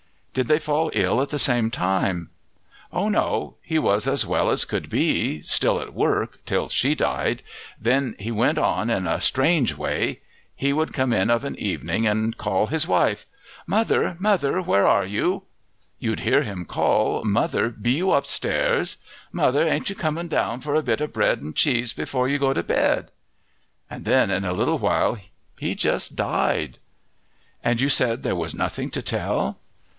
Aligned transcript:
"Did 0.33 0.47
they 0.47 0.59
fall 0.59 0.89
ill 0.93 1.21
at 1.21 1.29
the 1.29 1.37
same 1.37 1.69
time?" 1.69 2.29
"Oh 2.91 3.07
no, 3.09 3.57
he 3.61 3.77
was 3.77 4.07
as 4.07 4.25
well 4.25 4.49
as 4.49 4.63
could 4.65 4.89
be, 4.89 5.41
still 5.43 5.79
at 5.79 5.93
work, 5.93 6.39
till 6.45 6.69
she 6.69 6.95
died, 6.95 7.43
then 7.79 8.15
he 8.17 8.31
went 8.31 8.57
on 8.57 8.89
in 8.89 9.05
a 9.05 9.21
strange 9.21 9.75
way. 9.77 10.21
He 10.55 10.71
would 10.73 10.93
come 10.93 11.11
in 11.13 11.29
of 11.29 11.43
an 11.43 11.59
evening 11.59 12.07
and 12.07 12.35
call 12.35 12.67
his 12.67 12.87
wife. 12.87 13.27
'Mother! 13.67 14.15
Mother, 14.19 14.61
where 14.61 14.87
are 14.87 15.05
you?' 15.05 15.43
you'd 15.99 16.21
hear 16.21 16.41
him 16.43 16.63
call, 16.65 17.23
'Mother, 17.25 17.69
be 17.69 17.91
you 17.91 18.11
upstairs? 18.11 18.97
Mother, 19.33 19.67
ain't 19.67 19.89
you 19.89 19.95
coming 19.95 20.29
down 20.29 20.61
for 20.61 20.73
a 20.75 20.81
bit 20.81 21.01
of 21.01 21.13
bread 21.13 21.41
and 21.41 21.55
cheese 21.55 21.93
before 21.93 22.27
you 22.29 22.39
go 22.39 22.53
to 22.53 22.63
bed?' 22.63 23.11
And 23.89 24.05
then 24.05 24.31
in 24.31 24.45
a 24.45 24.53
little 24.53 24.79
while 24.79 25.17
he 25.59 25.75
just 25.75 26.15
died." 26.15 26.79
"And 27.63 27.79
you 27.81 27.89
said 27.89 28.23
there 28.23 28.33
was 28.35 28.55
nothing 28.55 28.89
to 28.91 29.01
tell!" 29.01 29.59